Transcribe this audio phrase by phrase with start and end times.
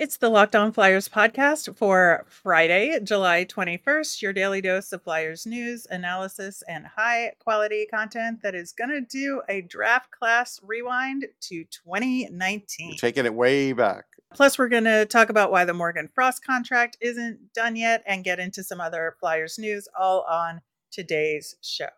[0.00, 5.44] It's the Locked On Flyers podcast for Friday, July 21st, your daily dose of Flyers
[5.44, 11.26] news, analysis, and high quality content that is going to do a draft class rewind
[11.42, 12.88] to 2019.
[12.88, 14.06] You're taking it way back.
[14.34, 18.24] Plus, we're going to talk about why the Morgan Frost contract isn't done yet and
[18.24, 21.90] get into some other Flyers news all on today's show.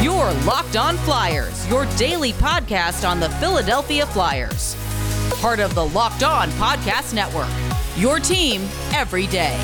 [0.00, 4.74] Your Locked On Flyers, your daily podcast on the Philadelphia Flyers
[5.46, 7.46] part of the Locked On Podcast Network.
[7.96, 8.62] Your team
[8.92, 9.56] every day.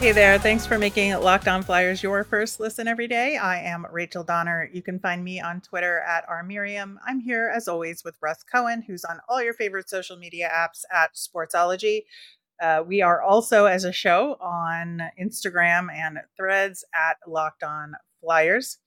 [0.00, 3.36] Hey there, thanks for making Locked On Flyers your first listen every day.
[3.36, 4.68] I am Rachel Donner.
[4.72, 6.96] You can find me on Twitter at rmiriam.
[7.06, 10.82] I'm here as always with Russ Cohen, who's on all your favorite social media apps
[10.92, 12.00] at Sportsology.
[12.60, 18.78] Uh, we are also, as a show, on Instagram and threads at Locked On Flyers.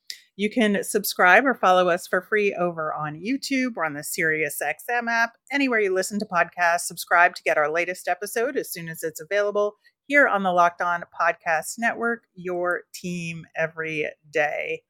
[0.41, 5.07] You can subscribe or follow us for free over on YouTube or on the SiriusXM
[5.07, 5.33] app.
[5.51, 9.21] Anywhere you listen to podcasts, subscribe to get our latest episode as soon as it's
[9.21, 9.75] available
[10.07, 14.81] here on the Locked On Podcast Network, your team every day.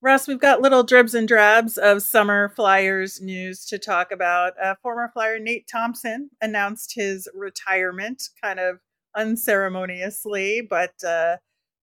[0.00, 4.54] Russ, we've got little dribs and drabs of summer Flyers news to talk about.
[4.58, 8.78] Uh, former Flyer Nate Thompson announced his retirement kind of
[9.14, 11.36] unceremoniously, but uh,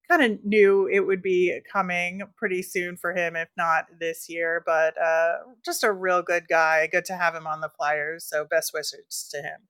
[0.08, 4.64] kind of knew it would be coming pretty soon for him, if not this year.
[4.66, 6.88] But uh, just a real good guy.
[6.88, 8.25] Good to have him on the Flyers.
[8.25, 9.62] So best wishes to him.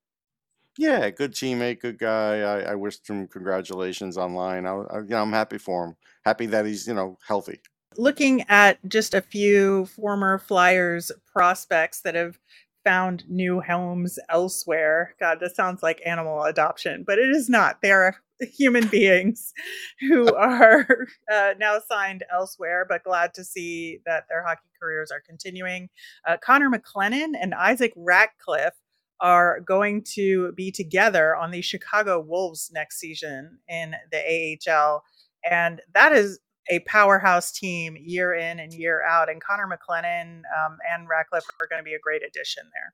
[0.78, 2.40] Yeah, good teammate, good guy.
[2.42, 4.66] I, I wished him congratulations online.
[4.66, 5.96] I, I, you know, I'm happy for him.
[6.26, 7.60] Happy that he's you know healthy.
[7.98, 12.40] Looking at just a few former Flyers prospects that have
[12.84, 15.16] found new homes elsewhere.
[15.20, 17.82] God, this sounds like animal adoption, but it is not.
[17.82, 19.54] They are human beings
[20.02, 25.22] who are uh, now signed elsewhere, but glad to see that their hockey careers are
[25.26, 25.90] continuing.
[26.28, 28.76] Uh, Connor McLennan and Isaac Ratcliffe
[29.22, 35.04] are going to be together on the Chicago Wolves next season in the AHL.
[35.50, 36.40] And that is
[36.70, 39.30] a powerhouse team year in and year out.
[39.30, 42.94] And Connor McLennan um, and Ratcliffe are going to be a great addition there.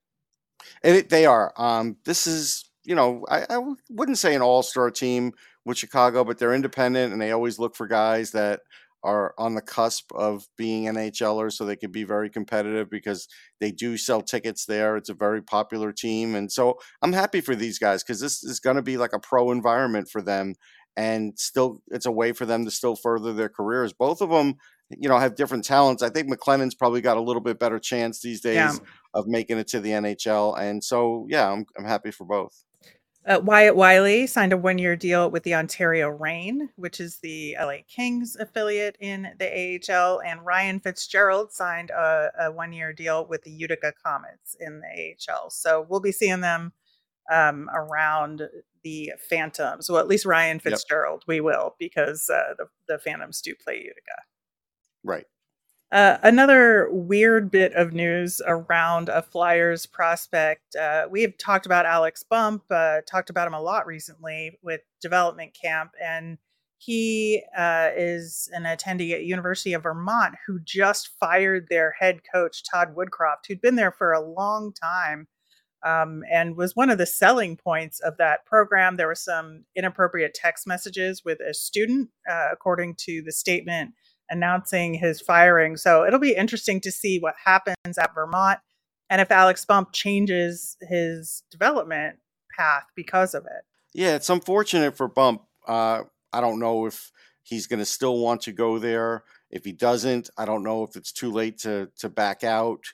[0.84, 1.54] And it, they are.
[1.58, 3.59] Um, this is you know, I, I
[3.90, 5.34] wouldn't say an all star team
[5.66, 8.62] with Chicago, but they're independent and they always look for guys that
[9.03, 13.28] are on the cusp of being NHLers so they can be very competitive because
[13.59, 14.96] they do sell tickets there.
[14.96, 16.36] It's a very popular team.
[16.36, 19.20] And so I'm happy for these guys because this is going to be like a
[19.20, 20.56] pro environment for them.
[20.96, 23.94] And still, it's a way for them to still further their careers.
[23.94, 24.56] Both of them,
[24.90, 26.03] you know, have different talents.
[26.03, 28.75] I think McLennan's probably got a little bit better chance these days yeah.
[29.14, 30.59] of making it to the NHL.
[30.59, 32.66] And so, yeah, I'm, I'm happy for both.
[33.24, 37.56] Uh, Wyatte Wylie signed a one year deal with the Ontario Reign, which is the
[37.59, 40.22] LA Kings affiliate in the AHL.
[40.22, 45.16] And Ryan Fitzgerald signed a, a one year deal with the Utica Comets in the
[45.32, 45.52] AHL.
[45.52, 46.74] So we'll be seeing them
[47.32, 48.50] um, around
[48.84, 49.88] the Phantoms.
[49.90, 51.28] Well, at least Ryan Fitzgerald, yep.
[51.28, 54.24] we will, because uh, the, the Phantoms do play Utica.
[55.03, 55.28] Right.
[55.91, 60.74] Uh, another weird bit of news around a Flyers prospect.
[60.74, 64.79] Uh, we have talked about Alex Bump, uh, talked about him a lot recently with
[65.02, 66.38] development camp, and
[66.78, 72.63] he uh, is an attendee at University of Vermont who just fired their head coach
[72.63, 75.28] Todd Woodcroft, who'd been there for a long time.
[75.84, 78.97] Um, and was one of the selling points of that program.
[78.97, 83.96] There were some inappropriate text messages with a student, uh, according to the statement
[84.31, 85.78] announcing his firing.
[85.78, 88.59] So it'll be interesting to see what happens at Vermont
[89.12, 92.18] and if Alex Bump changes his development
[92.58, 93.64] path because of it.
[93.94, 95.44] Yeah, it's unfortunate for Bump.
[95.68, 97.12] Uh, I don't know if
[97.44, 99.25] he's going to still want to go there.
[99.50, 102.86] If he doesn't, I don't know if it's too late to to back out.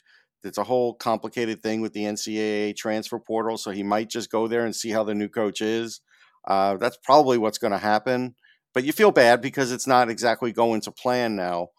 [0.44, 4.48] It's a whole complicated thing with the NCAA transfer portal, so he might just go
[4.48, 6.02] there and see how the new coach is.
[6.48, 8.34] Uh, that's probably what's going to happen
[8.78, 11.70] but you feel bad because it's not exactly going to plan now.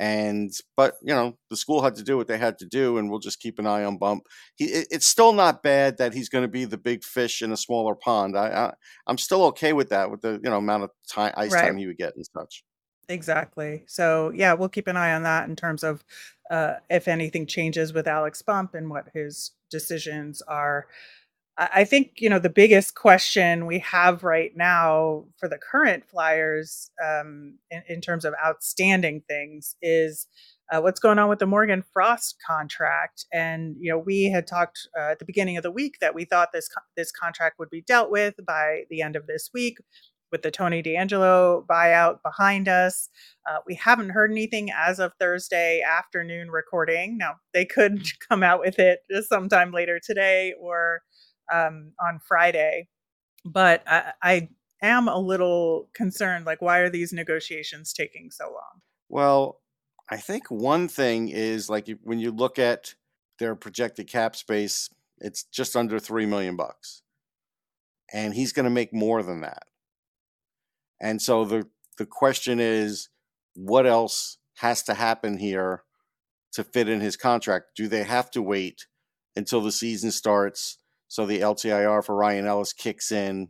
[0.00, 3.10] And but you know the school had to do what they had to do, and
[3.10, 4.22] we'll just keep an eye on Bump.
[4.54, 7.52] He, it, it's still not bad that he's going to be the big fish in
[7.52, 8.38] a smaller pond.
[8.38, 8.74] I, I
[9.10, 11.66] am still okay with that with the you know amount of time ice right.
[11.66, 12.64] time he would get and such.
[13.10, 13.84] Exactly.
[13.86, 16.04] So yeah, we'll keep an eye on that in terms of
[16.50, 20.86] uh, if anything changes with Alex Bump and what his decisions are.
[21.58, 26.90] I think you know the biggest question we have right now for the current Flyers
[27.02, 30.26] um, in, in, terms of outstanding things is
[30.70, 33.24] uh, what's going on with the Morgan Frost contract.
[33.32, 36.26] And you know we had talked uh, at the beginning of the week that we
[36.26, 39.78] thought this this contract would be dealt with by the end of this week.
[40.32, 43.08] with the Tony DeAngelo buyout behind us.
[43.48, 47.16] Uh, we haven't heard anything as of Thursday afternoon recording.
[47.16, 48.98] Now, they could come out with it
[49.28, 51.02] sometime later today or
[51.52, 52.88] um, on Friday.
[53.44, 54.48] But I, I
[54.82, 58.80] am a little concerned like, why are these negotiations taking so long?
[59.08, 59.60] Well,
[60.08, 62.94] I think one thing is like when you look at
[63.38, 64.88] their projected cap space,
[65.18, 67.02] it's just under 3 million bucks.
[68.12, 69.64] And he's going to make more than that.
[71.00, 73.08] And so the the question is
[73.54, 75.82] what else has to happen here
[76.52, 77.66] to fit in his contract?
[77.76, 78.86] Do they have to wait
[79.34, 80.78] until the season starts
[81.08, 83.48] so the LTIR for Ryan Ellis kicks in?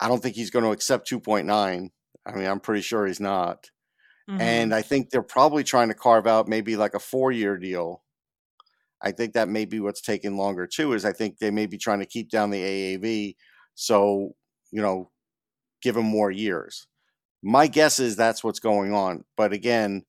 [0.00, 1.90] I don't think he's going to accept 2.9.
[2.26, 3.70] I mean, I'm pretty sure he's not.
[4.28, 4.40] Mm-hmm.
[4.40, 8.02] And I think they're probably trying to carve out maybe like a four year deal.
[9.02, 11.76] I think that may be what's taking longer too, is I think they may be
[11.76, 13.36] trying to keep down the AAV.
[13.74, 14.34] So,
[14.72, 15.10] you know,
[15.82, 16.86] give him more years.
[17.42, 19.24] My guess is that's what's going on.
[19.36, 20.04] But again,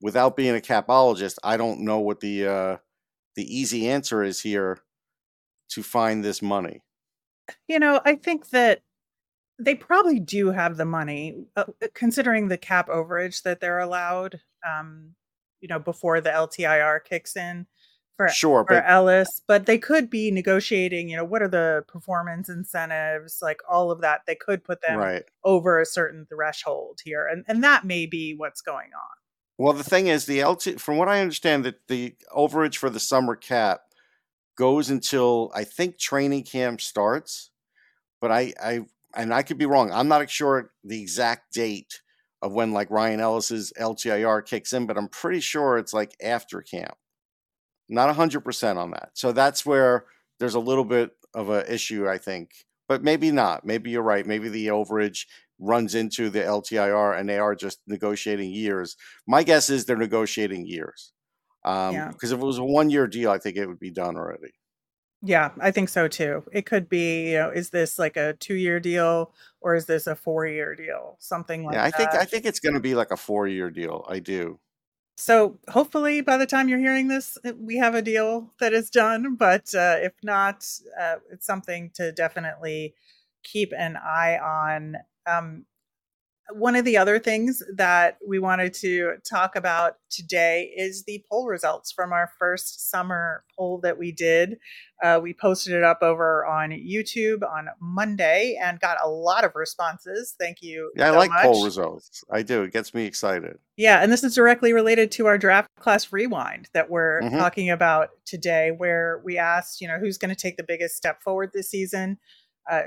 [0.00, 2.76] without being a capologist, I don't know what the uh,
[3.36, 4.78] the easy answer is here
[5.74, 6.82] to find this money.
[7.68, 8.82] You know, I think that
[9.58, 14.40] they probably do have the money, uh, uh considering the cap overage that they're allowed.
[14.66, 15.14] Um,
[15.60, 17.66] you know, before the LTIR kicks in
[18.16, 21.08] for sure for but Ellis, but they could be negotiating.
[21.08, 23.38] You know, what are the performance incentives?
[23.40, 25.24] Like all of that, they could put them right.
[25.44, 29.16] over a certain threshold here, and and that may be what's going on.
[29.58, 33.00] Well, the thing is, the LT, from what I understand, that the overage for the
[33.00, 33.82] summer cap
[34.56, 37.50] goes until I think training camp starts,
[38.20, 38.80] but I I
[39.14, 39.92] and I could be wrong.
[39.92, 42.00] I'm not sure the exact date
[42.40, 46.60] of when like Ryan Ellis's LTIR kicks in, but I'm pretty sure it's like after
[46.60, 46.96] camp
[47.92, 49.10] not 100% on that.
[49.14, 50.06] So that's where
[50.40, 52.50] there's a little bit of an issue, I think.
[52.88, 53.64] But maybe not.
[53.64, 54.26] Maybe you're right.
[54.26, 55.26] Maybe the overage
[55.58, 58.96] runs into the LTIR and they are just negotiating years.
[59.26, 61.12] My guess is they're negotiating years.
[61.64, 62.08] Um, yeah.
[62.08, 64.52] Because if it was a one year deal, I think it would be done already.
[65.24, 66.42] Yeah, I think so too.
[66.52, 70.08] It could be, you know, is this like a two year deal or is this
[70.08, 71.16] a four year deal?
[71.20, 71.96] Something like yeah, I that.
[71.96, 74.04] think I think it's going to be like a four year deal.
[74.08, 74.58] I do.
[75.16, 79.36] So hopefully by the time you're hearing this, we have a deal that is done.
[79.36, 80.66] But uh, if not,
[81.00, 82.94] uh, it's something to definitely
[83.44, 84.96] keep an eye on.
[85.26, 85.66] Um,
[86.50, 91.46] one of the other things that we wanted to talk about today is the poll
[91.46, 94.58] results from our first summer poll that we did.
[95.02, 99.52] Uh, we posted it up over on YouTube on Monday and got a lot of
[99.54, 100.34] responses.
[100.38, 100.92] Thank you.
[100.96, 101.42] Yeah, so I like much.
[101.42, 102.24] poll results.
[102.30, 102.62] I do.
[102.62, 103.58] It gets me excited.
[103.76, 107.38] Yeah, and this is directly related to our draft class rewind that we're mm-hmm.
[107.38, 111.22] talking about today, where we asked, you know, who's going to take the biggest step
[111.22, 112.18] forward this season.
[112.70, 112.82] Uh,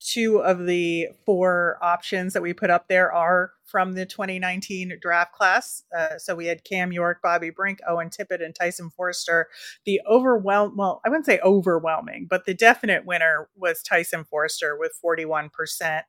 [0.00, 5.32] two of the four options that we put up there are from the 2019 draft
[5.34, 5.82] class.
[5.96, 9.48] Uh, so we had Cam York, Bobby Brink, Owen Tippett, and Tyson Foerster.
[9.84, 14.92] The overwhelm, well, I wouldn't say overwhelming, but the definite winner was Tyson Foerster with
[15.04, 16.02] 41%.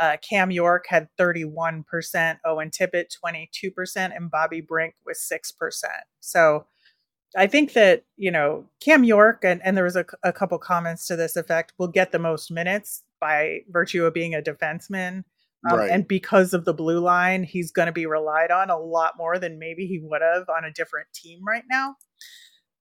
[0.00, 5.84] Uh, Cam York had 31%, Owen Tippett 22%, and Bobby Brink was 6%.
[6.20, 6.66] So
[7.36, 11.06] I think that, you know, Cam York, and, and there was a, a couple comments
[11.08, 15.24] to this effect, will get the most minutes by virtue of being a defenseman.
[15.70, 15.90] Um, right.
[15.90, 19.38] And because of the blue line, he's going to be relied on a lot more
[19.38, 21.96] than maybe he would have on a different team right now.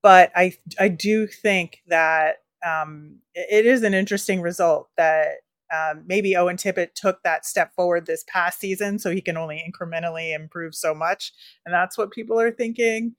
[0.02, 5.38] But I I do think that um, it is an interesting result that
[5.74, 9.64] um, maybe Owen Tippett took that step forward this past season, so he can only
[9.66, 11.32] incrementally improve so much,
[11.66, 13.16] and that's what people are thinking.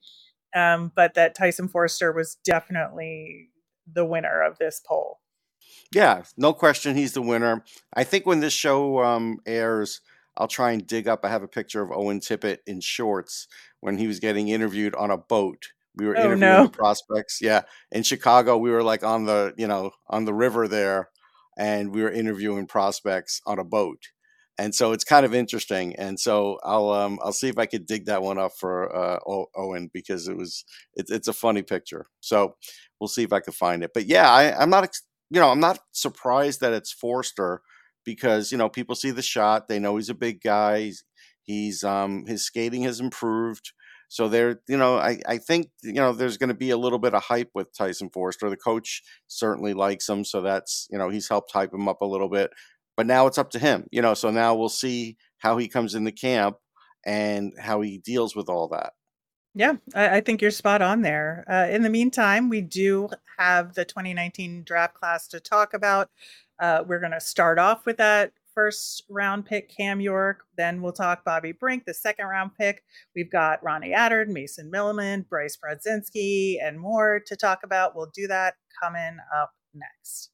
[0.55, 3.49] Um, but that Tyson Foerster was definitely
[3.91, 5.19] the winner of this poll.
[5.93, 7.63] Yeah, no question, he's the winner.
[7.93, 10.01] I think when this show um, airs,
[10.37, 11.21] I'll try and dig up.
[11.23, 13.47] I have a picture of Owen Tippett in shorts
[13.79, 15.67] when he was getting interviewed on a boat.
[15.95, 16.63] We were oh, interviewing no.
[16.63, 17.39] the prospects.
[17.41, 21.09] Yeah, in Chicago, we were like on the you know on the river there,
[21.57, 24.09] and we were interviewing prospects on a boat.
[24.57, 25.95] And so it's kind of interesting.
[25.97, 29.19] And so I'll um, I'll see if I could dig that one up for uh,
[29.55, 30.63] Owen because it was
[30.95, 32.05] it, it's a funny picture.
[32.21, 32.55] So
[32.99, 33.91] we'll see if I can find it.
[33.93, 34.95] But yeah, I, I'm not
[35.29, 37.61] you know, I'm not surprised that it's Foerster
[38.05, 40.81] because you know people see the shot, they know he's a big guy.
[40.83, 41.03] He's,
[41.43, 43.73] he's um his skating has improved.
[44.07, 46.99] So there, you know, I, I think you know there's going to be a little
[46.99, 48.49] bit of hype with Tyson Foerster.
[48.49, 52.05] The coach certainly likes him, so that's you know he's helped hype him up a
[52.05, 52.51] little bit.
[52.97, 54.13] But now it's up to him, you know.
[54.13, 56.57] So now we'll see how he comes in the camp
[57.05, 58.93] and how he deals with all that.
[59.53, 61.45] Yeah, I, I think you're spot on there.
[61.49, 66.09] Uh, in the meantime, we do have the 2019 draft class to talk about.
[66.59, 70.43] Uh, we're going to start off with that first round pick, Cam York.
[70.57, 72.83] Then we'll talk Bobby Brink, the second round pick.
[73.15, 77.95] We've got Ronnie Attard, Mason Millman, Bryce Brodzinski, and more to talk about.
[77.95, 80.31] We'll do that coming up next.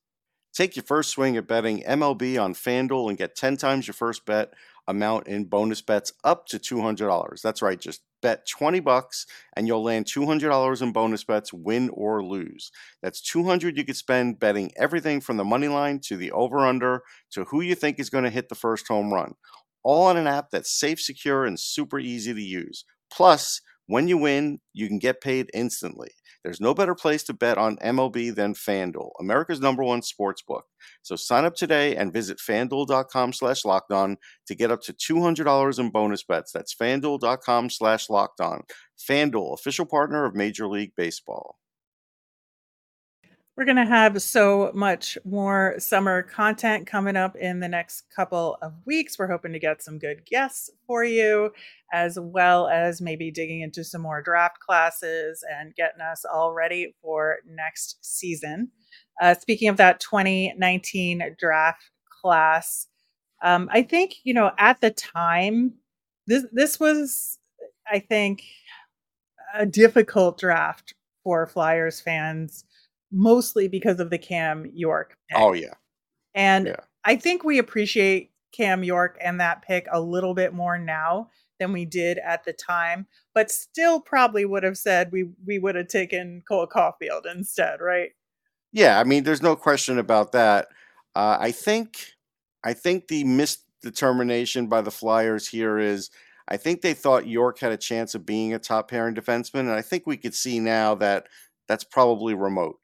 [0.62, 4.28] Take your first swing at betting MLB on FanDuel and get 10 times your first
[4.28, 4.54] bet
[4.88, 7.42] amount in bonus bets up to $200.
[7.42, 9.26] That's right, just bet 20 bucks
[9.56, 12.72] and you'll land $200 in bonus bets win or lose.
[13.02, 17.02] That's 200 you could spend betting everything from the money line to the over under
[17.32, 19.34] to who you think is going to hit the first home run.
[19.82, 22.86] All on an app that's safe, secure and super easy to use.
[23.12, 26.10] Plus, when you win, you can get paid instantly.
[26.44, 30.66] There's no better place to bet on MLB than FanDuel, America's number one sports book.
[31.04, 34.18] So sign up today and visit fanduel.com slash locked on
[34.48, 36.52] to get up to $200 in bonus bets.
[36.52, 38.62] That's fanduel.com slash locked on.
[38.98, 41.58] FanDuel, official partner of Major League Baseball.
[43.62, 48.58] We're going to have so much more summer content coming up in the next couple
[48.64, 49.20] of weeks.
[49.20, 51.52] We're hoping to get some good guests for you,
[51.94, 56.96] as well as maybe digging into some more draft classes and getting us all ready
[57.04, 58.72] for next season.
[59.22, 61.84] Uh, speaking of that 2019 draft
[62.20, 62.88] class,
[63.44, 65.74] um, I think, you know, at the time,
[66.26, 67.38] this, this was,
[67.88, 68.42] I think,
[69.54, 72.66] a difficult draft for Flyers fans
[73.12, 75.18] mostly because of the Cam York.
[75.30, 75.40] Pick.
[75.40, 75.74] Oh yeah.
[76.34, 76.76] And yeah.
[77.04, 81.72] I think we appreciate Cam York and that pick a little bit more now than
[81.72, 85.88] we did at the time, but still probably would have said we we would have
[85.88, 88.12] taken Cole Caulfield instead, right?
[88.74, 90.68] Yeah, I mean, there's no question about that.
[91.16, 92.14] Uh, I think
[92.64, 96.10] I think the misdetermination by the Flyers here is
[96.48, 99.72] I think they thought York had a chance of being a top pairing defenseman, and
[99.72, 101.28] I think we could see now that
[101.68, 102.80] that's probably remote.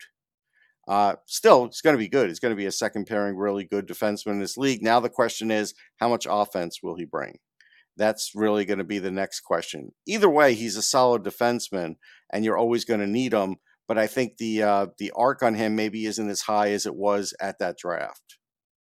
[0.87, 2.29] Uh, still, it's going to be good.
[2.29, 4.81] It's going to be a second pairing, really good defenseman in this league.
[4.81, 7.39] Now the question is, how much offense will he bring?
[7.97, 9.91] That's really going to be the next question.
[10.05, 11.95] Either way, he's a solid defenseman,
[12.31, 13.57] and you're always going to need him.
[13.87, 16.95] But I think the uh, the arc on him maybe isn't as high as it
[16.95, 18.37] was at that draft.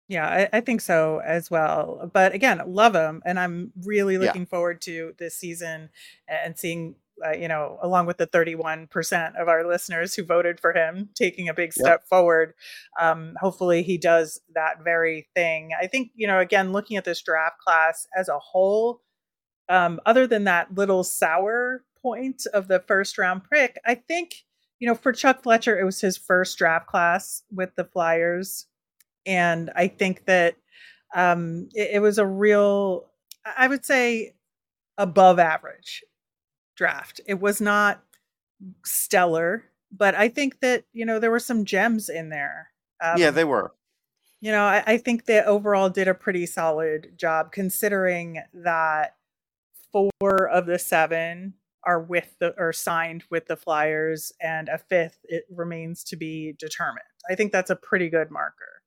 [0.09, 2.11] Yeah, I, I think so as well.
[2.13, 4.49] But again, love him, and I'm really looking yeah.
[4.49, 5.91] forward to this season
[6.29, 10.73] and seeing uh, you know, along with the 31% of our listeners who voted for
[10.73, 12.09] him, taking a big step yep.
[12.09, 12.55] forward.
[13.01, 15.71] Um, hopefully, he does that very thing.
[15.81, 19.03] I think, you know, again, looking at this draft class as a whole,
[19.69, 24.35] um, other than that little sour point of the first round pick, I think,
[24.79, 28.67] you know, for Chuck Fletcher, it was his first draft class with the Flyers.
[29.25, 30.57] And I think that
[31.15, 33.07] um, it, it was a real,
[33.57, 34.35] I would say,
[34.99, 36.03] above average
[36.77, 37.21] draft.
[37.27, 38.03] It was not
[38.85, 42.71] stellar, but I think that, you know, there were some gems in there.
[43.03, 43.73] Um, yeah, they were.
[44.41, 49.17] You know, I, I think they overall did a pretty solid job considering that
[49.93, 55.21] four of the seven are with the or signed with the Flyers, and a fifth
[55.25, 57.07] it remains to be determined.
[57.31, 58.83] I think that's a pretty good marker.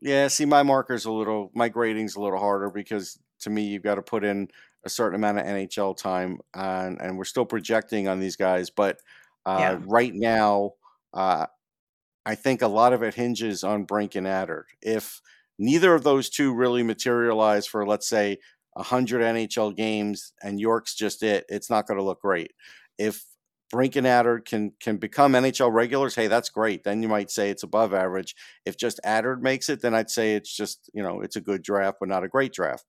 [0.00, 3.82] Yeah, see, my marker's a little, my grading's a little harder because to me, you've
[3.82, 4.48] got to put in
[4.84, 8.70] a certain amount of NHL time, and and we're still projecting on these guys.
[8.70, 8.98] But
[9.46, 9.78] uh, yeah.
[9.86, 10.72] right now,
[11.14, 11.46] uh,
[12.24, 14.64] I think a lot of it hinges on Brink and Attard.
[14.80, 15.20] If
[15.58, 18.38] neither of those two really materialize for, let's say,
[18.74, 22.52] 100 NHL games and York's just it, it's not going to look great.
[22.98, 23.24] If
[23.70, 26.84] Brink and Attard can can become NHL regulars, hey, that's great.
[26.84, 28.34] Then you might say it's above average.
[28.66, 31.62] If just Attard makes it, then I'd say it's just you know it's a good
[31.62, 32.84] draft, but not a great draft.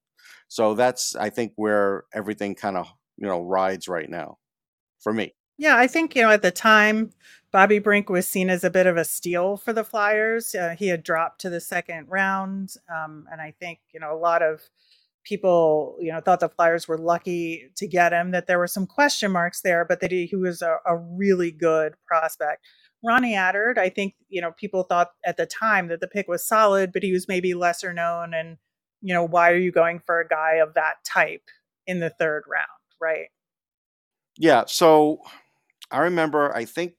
[0.47, 2.87] So that's I think where everything kind of
[3.17, 4.37] you know rides right now
[4.99, 5.33] for me.
[5.57, 7.11] Yeah, I think you know at the time
[7.51, 10.55] Bobby Brink was seen as a bit of a steal for the Flyers.
[10.55, 14.17] Uh, he had dropped to the second round, um, and I think you know a
[14.17, 14.61] lot of
[15.23, 18.31] people you know thought the Flyers were lucky to get him.
[18.31, 21.51] That there were some question marks there, but that he, he was a, a really
[21.51, 22.65] good prospect.
[23.03, 26.47] Ronnie Attard, I think you know people thought at the time that the pick was
[26.47, 28.57] solid, but he was maybe lesser known and
[29.03, 31.43] you know, why are you going for a guy of that type
[31.85, 32.63] in the third round,
[33.01, 33.27] right?
[34.37, 34.63] Yeah.
[34.65, 35.19] So
[35.91, 36.93] I remember, I think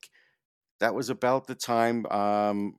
[0.81, 2.75] that was about the time, um,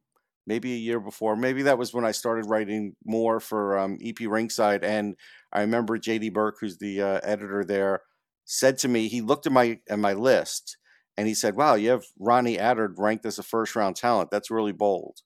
[0.48, 1.36] maybe a year before.
[1.36, 4.84] Maybe that was when I started writing more for um, EP Rinkside.
[4.84, 5.15] And
[5.51, 8.01] I remember JD Burke, who's the uh, editor there,
[8.46, 10.77] said to me, he looked at my at my list
[11.17, 14.29] and he said, "Wow, you have Ronnie Attard ranked as a first round talent.
[14.29, 15.22] That's really bold."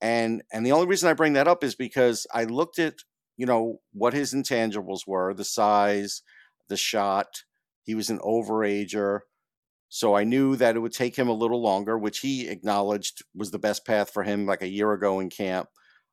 [0.00, 2.94] And and the only reason I bring that up is because I looked at
[3.38, 6.22] you know, what his intangibles were the size,
[6.68, 7.44] the shot.
[7.84, 9.20] He was an overager.
[9.88, 13.50] So I knew that it would take him a little longer, which he acknowledged was
[13.50, 15.68] the best path for him like a year ago in camp.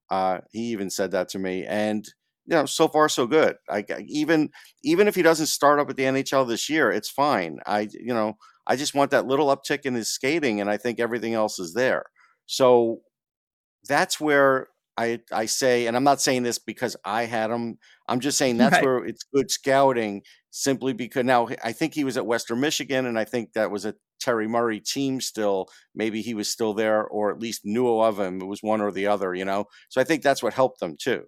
[0.10, 2.06] Uh, he even said that to me, and
[2.46, 3.56] you know, so far so good.
[3.68, 4.52] I even
[4.84, 7.58] even if he doesn't start up at the NHL this year, it's fine.
[7.66, 11.00] I you know, I just want that little uptick in his skating, and I think
[11.00, 12.06] everything else is there.
[12.46, 13.02] So
[13.88, 14.68] that's where
[14.98, 17.78] I I say, and I'm not saying this because I had him.
[18.08, 18.82] I'm just saying that's Right.
[18.82, 23.20] where it's good scouting, simply because now I think he was at Western Michigan, and
[23.20, 25.70] I think that was a Terry Murray team still.
[25.94, 28.42] Maybe he was still there, or at least knew of him.
[28.42, 29.66] It was one or the other, you know.
[29.90, 31.26] So I think that's what helped them too.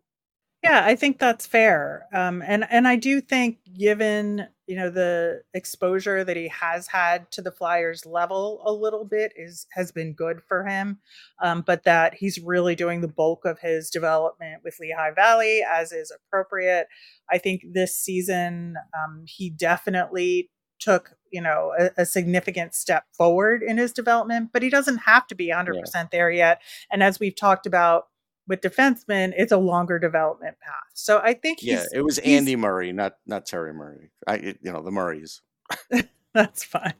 [0.69, 2.07] Yeah, I think that's fair.
[2.13, 7.31] Um, and and I do think, given you know the exposure that he has had
[7.31, 10.99] to the Flyers level a little bit is has been good for him.
[11.41, 15.91] Um, but that he's really doing the bulk of his development with Lehigh Valley as
[15.91, 16.87] is appropriate.
[17.31, 23.63] I think this season um, he definitely took you know a, a significant step forward
[23.63, 26.03] in his development, but he doesn't have to be 100% Yeah.
[26.11, 26.61] there yet.
[26.91, 28.07] And as we've talked about
[28.47, 30.73] with defensemen, it's a longer development path.
[30.93, 34.11] So I think Yeah, it was Andy Murray, not not Terry Murray.
[34.25, 35.41] I it- you know the Murrays.
[36.33, 36.93] that's fine.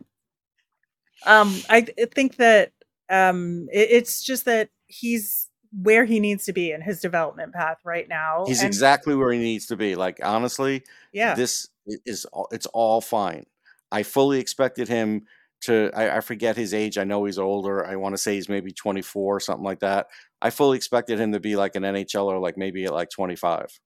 [1.26, 2.72] Um, I th- think that
[3.10, 5.50] um, it, it's just that he's
[5.82, 9.32] where he needs to be in his development path right now, He's and exactly where
[9.32, 9.96] he needs to be.
[9.96, 11.70] Like honestly, yeah, this
[12.06, 13.46] is all, it's all fine.
[13.92, 15.26] I fully expected him
[15.62, 15.92] to.
[15.94, 16.98] I, I forget his age.
[16.98, 17.86] I know he's older.
[17.86, 20.08] I want to say he's maybe 24 or something like that.
[20.42, 23.80] I fully expected him to be like an NHLer, like maybe at like 25.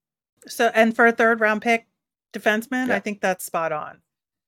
[0.48, 1.88] So and for a third round pick
[2.34, 2.96] defenseman, Yeah.
[2.96, 4.02] I think that's spot on.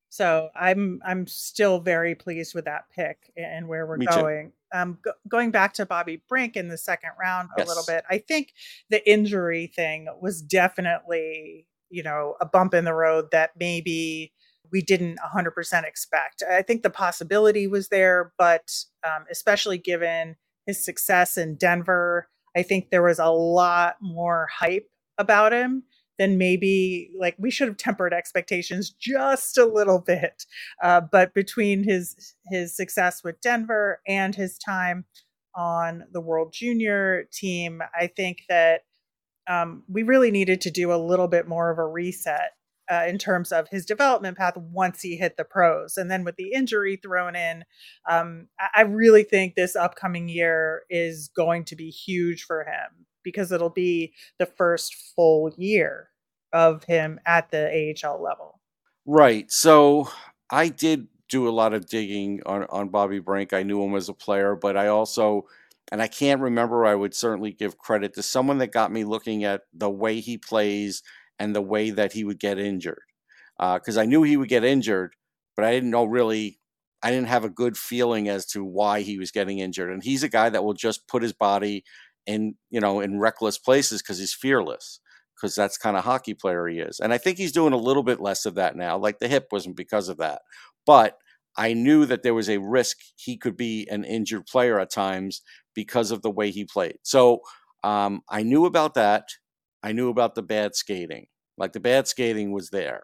[0.10, 4.52] So I'm I'm still very pleased with that pick and where we're Me going.
[4.72, 8.20] Um, go, going back to Bobby Brink in the second round a little bit, I
[8.20, 8.54] think
[8.90, 14.34] the injury thing was definitely you know a bump in the road that maybe
[14.74, 16.44] we didn't 100% expect.
[16.50, 18.74] I think the possibility was there, but
[19.06, 22.28] um, especially given his success in Denver,
[22.58, 25.84] I think there was a lot more hype about him
[26.18, 30.46] than maybe like we should have tempered expectations just a little bit.
[30.82, 35.06] Uh, but between his his success with Denver and his time
[35.56, 38.82] on the World Junior team, I think that
[39.48, 42.52] um, we really needed to do a little bit more of a reset
[42.92, 45.98] uh, in terms of his development path once he hit the pros.
[45.98, 47.64] And then with the injury thrown in,
[48.10, 53.52] um, I, really think this upcoming year is going to be huge for him because
[53.52, 56.10] it'll be the first full year
[56.52, 58.60] of him at the AHL level.
[59.06, 59.52] Right.
[59.52, 60.10] So
[60.50, 63.54] I did do a lot of digging on on Bobby Brink.
[63.54, 65.46] I knew him as a player, but I also
[65.92, 69.44] and I can't remember I would certainly give credit to someone that got me looking
[69.44, 71.02] at the way he plays
[71.40, 73.04] and the way that he would get injured.
[73.60, 75.14] Because I knew he would get injured,
[75.56, 76.60] but I didn't know really
[77.04, 79.92] I didn't have a good feeling as to why he was getting injured.
[79.92, 81.84] And he's a guy that will just put his body
[82.26, 85.02] in, you know, in reckless places because he's fearless
[85.36, 87.02] because that's kind of hockey player he is.
[87.02, 88.98] And I think he's doing a little bit less of that now.
[88.98, 90.42] Like the hip wasn't because of that.
[90.86, 91.18] But
[91.58, 95.42] I knew that there was a risk he could be an injured player at times
[95.76, 96.98] because of the way he played.
[97.04, 97.42] So
[97.84, 99.26] um, I knew about that.
[99.84, 101.28] I knew about the bad skating.
[101.58, 103.04] Like the bad skating was there.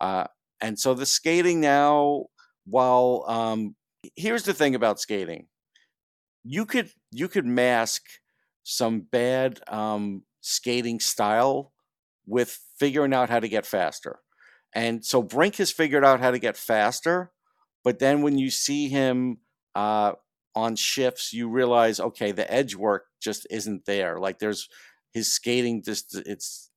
[0.00, 0.24] Uh,
[0.60, 2.26] and so the skating now,
[2.64, 3.76] while um,
[4.16, 5.46] here's the thing about skating,
[6.42, 8.02] you could you could mask
[8.62, 11.72] some bad um, skating style
[12.26, 14.20] with figuring out how to get faster.
[14.74, 17.30] And so Brink has figured out how to get faster,
[17.84, 19.38] but then when you see him
[19.74, 20.12] uh,
[20.54, 24.18] on shifts, you realize, okay, the edge work just isn't there.
[24.18, 24.68] Like there's
[25.14, 26.70] his skating just it's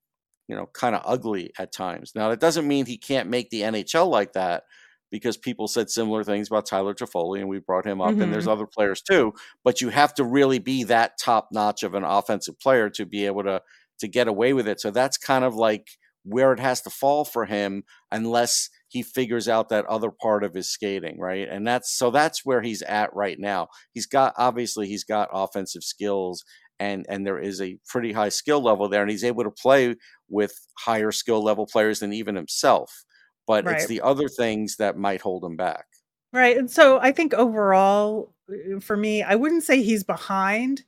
[0.47, 2.13] you know kind of ugly at times.
[2.15, 4.63] Now that doesn't mean he can't make the NHL like that
[5.11, 8.47] because people said similar things about Tyler Toffoli and we brought him up and there's
[8.47, 8.49] Mhm.
[8.49, 12.59] other players too, but you have to really be that top notch of an offensive
[12.59, 13.61] player to be able to
[13.99, 14.79] to get away with it.
[14.79, 15.87] So that's kind of like
[16.23, 20.53] where it has to fall for him unless he figures out that other part of
[20.53, 21.47] his skating, right?
[21.49, 23.69] And that's so that's where he's at right now.
[23.93, 26.43] He's got obviously he's got offensive skills
[26.79, 29.95] and and there is a pretty high skill level there and he's able to play
[30.29, 33.03] with higher skill level players than even himself.
[33.45, 35.85] But it's the other things that might hold him back.
[36.33, 36.57] Right.
[36.57, 40.83] And so I think overall, uh, for me, I wouldn't say he's behind,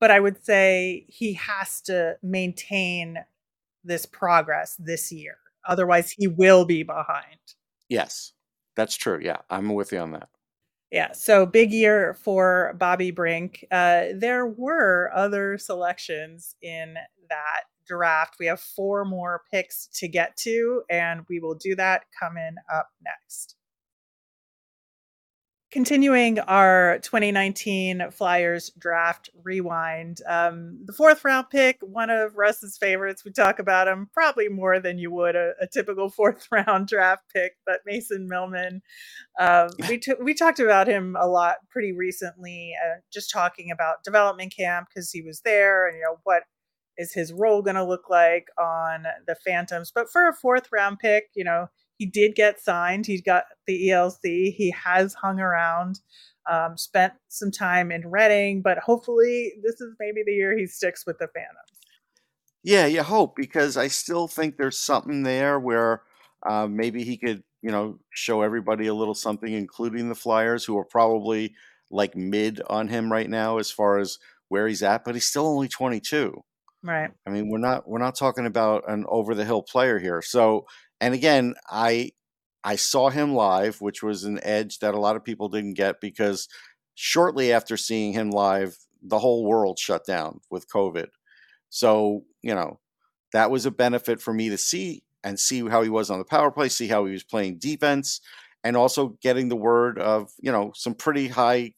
[0.00, 3.18] but I would say he has to maintain
[3.84, 5.36] this progress this year.
[5.66, 7.36] Otherwise, he will be behind.
[7.90, 8.32] Yes.
[8.74, 9.18] That's true.
[9.20, 10.28] Yeah, I'm with you on that.
[10.90, 13.64] Yeah, so big year for Bobby Brink.
[13.70, 16.94] Uh, there were other selections in
[17.28, 18.36] that draft.
[18.40, 22.88] We have four more picks to get to, and we will do that coming up
[23.04, 23.57] next.
[25.70, 33.24] Continuing our 2019 Flyers draft rewind, um, the fourth round pick, one of Russ's favorites.
[33.24, 37.24] We talk about him probably more than you would a, a typical fourth round draft
[37.32, 38.80] pick, but Mason Millman.
[39.38, 44.04] Um, we t- we talked about him a lot pretty recently, uh, just talking about
[44.04, 46.44] development camp because he was there, and you know what
[46.96, 49.92] is his role going to look like on the Phantoms.
[49.94, 53.06] But for a fourth round pick, you know he did get signed.
[53.06, 54.54] He got the ELC.
[54.54, 56.00] He has hung around,
[56.50, 61.04] um, spent some time in Reading, but hopefully this is maybe the year he sticks
[61.04, 61.78] with the Phantoms.
[62.62, 66.02] Yeah, you hope because I still think there's something there where
[66.48, 70.78] uh, maybe he could, you know, show everybody a little something, including the Flyers, who
[70.78, 71.54] are probably
[71.90, 75.46] like mid on him right now as far as where he's at, but he's still
[75.46, 76.42] only 22.
[76.82, 77.10] Right.
[77.26, 80.22] I mean, we're not we're not talking about an over the hill player here.
[80.22, 80.66] So
[81.00, 82.12] and again, I
[82.64, 86.00] I saw him live, which was an edge that a lot of people didn't get
[86.00, 86.48] because
[86.94, 91.06] shortly after seeing him live, the whole world shut down with COVID.
[91.70, 92.80] So, you know,
[93.32, 96.24] that was a benefit for me to see and see how he was on the
[96.24, 98.20] power play, see how he was playing defense,
[98.64, 101.74] and also getting the word of, you know, some pretty high, you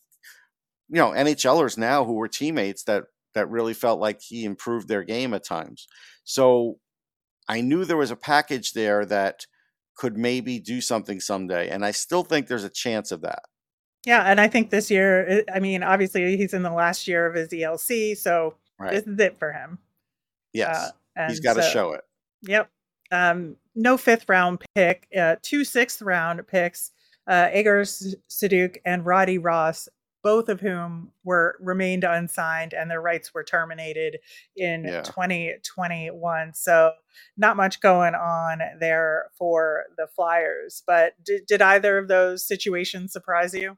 [0.88, 3.04] know, NHLers now who were teammates that
[3.34, 5.86] that really felt like he improved their game at times.
[6.24, 6.78] So
[7.48, 9.46] I knew there was a package there that
[9.96, 11.68] could maybe do something someday.
[11.68, 13.42] And I still think there's a chance of that.
[14.06, 14.22] Yeah.
[14.22, 17.48] And I think this year, I mean, obviously he's in the last year of his
[17.48, 18.16] ELC.
[18.16, 18.92] So right.
[18.92, 19.78] this is it for him.
[20.54, 20.92] Yes.
[21.18, 22.04] Uh, he's got to so, show it.
[22.42, 22.70] Yep.
[23.12, 26.92] Um, no fifth round pick, uh, two sixth round picks,
[27.26, 29.88] uh, Egor Serdyuk and Roddy Ross
[30.22, 34.18] both of whom were remained unsigned and their rights were terminated
[34.56, 35.02] in yeah.
[35.02, 36.54] 2021.
[36.54, 36.92] So
[37.36, 40.82] not much going on there for the Flyers.
[40.86, 43.76] But did, did either of those situations surprise you?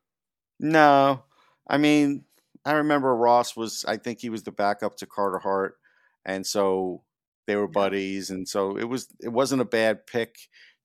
[0.59, 1.25] No.
[1.69, 2.25] I mean,
[2.65, 5.77] I remember Ross was I think he was the backup to Carter Hart
[6.25, 7.03] and so
[7.47, 10.37] they were buddies and so it was it wasn't a bad pick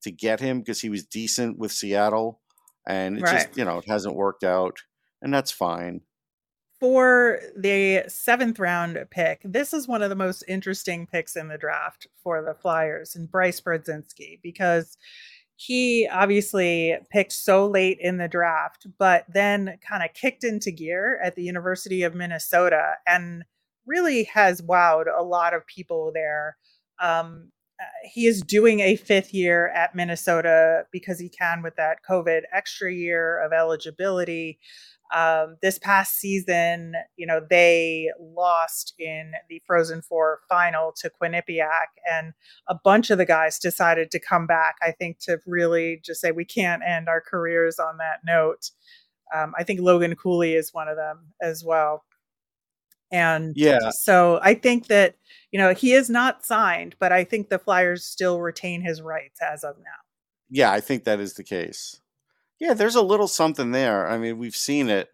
[0.02, 2.42] to get him because he was decent with Seattle
[2.88, 3.34] and it right.
[3.34, 4.78] just, you know, it hasn't worked out
[5.22, 6.02] and that's fine.
[6.80, 11.58] For the seventh round pick, this is one of the most interesting picks in the
[11.58, 14.96] draft for the Flyers and Bryce Brodzinski because
[15.56, 21.20] he obviously picked so late in the draft, but then kind of kicked into gear
[21.24, 23.44] at the University of Minnesota and
[23.88, 26.58] really has wowed a lot of people there.
[27.02, 32.00] Um, uh, he is doing a fifth year at Minnesota because he can with that
[32.08, 34.60] COVID extra year of eligibility.
[35.16, 41.88] Um, this past season, you know, they lost in the Frozen Four final to Quinnipiac,
[42.12, 42.34] and
[42.68, 44.76] a bunch of the guys decided to come back.
[44.82, 48.72] I think to really just say we can't end our careers on that note.
[49.34, 52.04] Um, I think Logan Cooley is one of them as well.
[53.12, 55.16] And yeah, so I think that
[55.52, 59.40] you know he is not signed, but I think the Flyers still retain his rights
[59.42, 60.02] as of now.
[60.50, 62.02] Yeah, I think that is the case.
[62.60, 64.08] Yeah, there's a little something there.
[64.08, 65.10] I mean, we've seen it,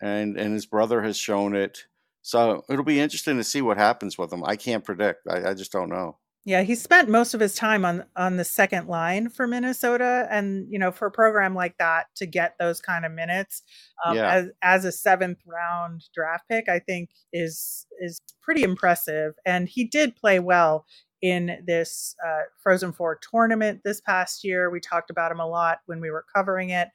[0.00, 1.84] and and his brother has shown it.
[2.22, 4.44] So it'll be interesting to see what happens with him.
[4.44, 5.26] I can't predict.
[5.28, 6.18] I, I just don't know.
[6.46, 10.66] Yeah, he spent most of his time on on the second line for Minnesota, and
[10.70, 13.62] you know, for a program like that to get those kind of minutes
[14.04, 14.30] um, yeah.
[14.30, 19.32] as as a seventh round draft pick, I think is is pretty impressive.
[19.46, 20.84] And he did play well
[21.24, 24.68] in this uh, Frozen Four tournament this past year.
[24.68, 26.88] We talked about him a lot when we were covering it.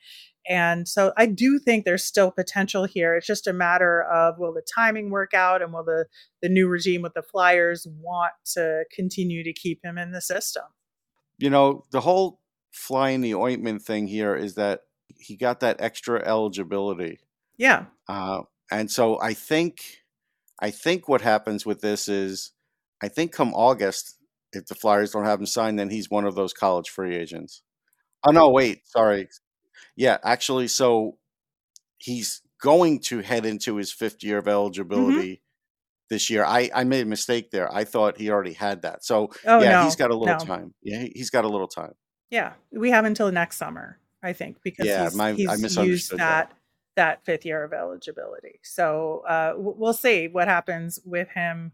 [0.48, 3.16] And so I do think there's still potential here.
[3.16, 6.06] It's just a matter of will the timing work out and will the,
[6.44, 10.66] the new regime with the Flyers want to continue to keep him in the system?
[11.40, 12.40] You know, the whole
[12.72, 14.82] fly in the ointment thing here is that
[15.18, 17.18] he got that extra eligibility.
[17.58, 17.86] Yeah.
[18.08, 19.82] Uh, and so I think
[20.60, 22.52] I think what happens with this is
[23.02, 24.19] I think come August,
[24.54, 27.62] if the Flyers don't have him signed, then he's one of those college free agents.
[28.28, 29.30] Oh no, wait, sorry.
[29.96, 31.18] Yeah, actually, so
[31.98, 34.52] he's going to head into his fifth year of mm-hmm.
[34.52, 36.10] eligibility mm-hmm.
[36.10, 36.44] this year.
[36.44, 37.74] I, I made a mistake there.
[37.74, 39.04] I thought he already had that.
[39.04, 40.46] So oh, yeah, no, he's got a little no.
[40.46, 40.74] time.
[40.84, 41.94] Yeah, he, has got a little time.
[42.30, 45.88] Yeah, we have until next summer, I think, because yeah, he's, my, he's I misunderstood
[45.88, 46.54] used that, that
[46.96, 48.60] that fifth year of eligibility.
[48.64, 51.72] So uh, we'll see what happens with him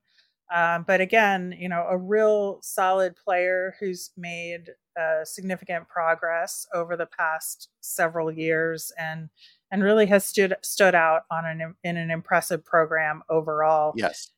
[0.54, 6.96] um, but again, you know, a real solid player who's made uh, significant progress over
[6.96, 9.30] the past several years and
[9.72, 13.94] and really has stood stood out on an in an impressive program overall.
[13.96, 14.32] Yes.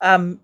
[0.00, 0.40] Um,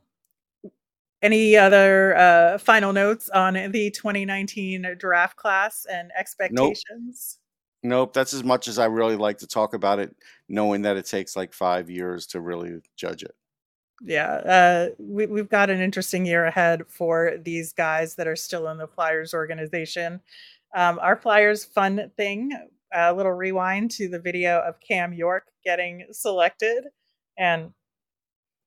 [1.22, 7.38] any other uh, final notes on the 2019 draft class and expectations?
[7.82, 10.14] Nope, that's as much as I really like to talk about it,
[10.48, 13.34] knowing that it takes like five years to really judge it.
[14.02, 18.68] Yeah, uh, we, we've got an interesting year ahead for these guys that are still
[18.68, 20.20] in the Flyers organization.
[20.76, 22.50] Um, our Flyers fun thing,
[22.92, 26.84] a little rewind to the video of Cam York getting selected.
[27.38, 27.70] And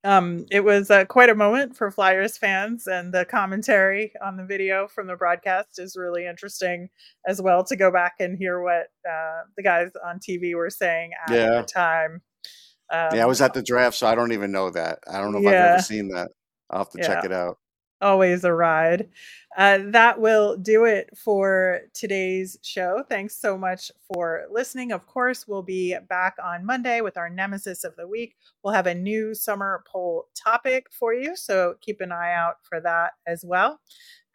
[0.03, 4.45] um, it was uh, quite a moment for Flyers fans, and the commentary on the
[4.45, 6.89] video from the broadcast is really interesting
[7.27, 11.11] as well to go back and hear what uh, the guys on TV were saying
[11.27, 11.61] at Yeah.
[11.61, 12.21] the time.
[12.91, 14.99] Um, yeah, I was at the draft, so I don't even know that.
[15.11, 16.29] I don't know if I've ever seen that.
[16.69, 17.57] I'll have to check it out.
[18.01, 19.09] always a ride.
[19.57, 23.03] Uh, that will do it for today's show.
[23.09, 24.91] Thanks so much for listening.
[24.91, 28.35] Of course, we'll be back on Monday with our nemesis of the week.
[28.63, 32.79] We'll have a new summer poll topic for you, so keep an eye out for
[32.81, 33.79] that as well.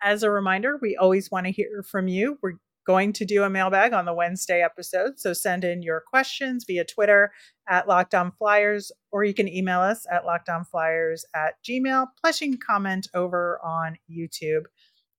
[0.03, 2.39] As a reminder, we always want to hear from you.
[2.43, 2.55] We're
[2.87, 6.85] going to do a mailbag on the Wednesday episode, so send in your questions via
[6.85, 7.33] Twitter
[7.69, 12.09] at Locked On Flyers, or you can email us at lockedonflyers at gmail.
[12.21, 14.63] Plus, you can comment over on YouTube.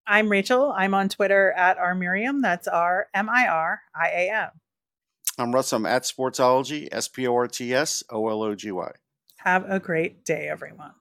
[0.06, 0.74] I'm Rachel.
[0.76, 2.42] I'm on Twitter at R Miriam.
[2.42, 4.50] That's R M I R I A M.
[5.38, 5.72] I'm Russ.
[5.72, 8.92] I'm at Sportsology, S P O R T S O L O G Y.
[9.38, 10.94] Have a great day, everyone.